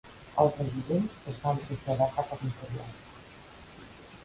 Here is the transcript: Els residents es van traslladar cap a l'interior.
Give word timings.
Els 0.43 0.55
residents 0.61 1.17
es 1.33 1.37
van 1.43 1.61
traslladar 1.67 2.09
cap 2.17 2.33
a 2.33 2.41
l'interior. 2.41 2.91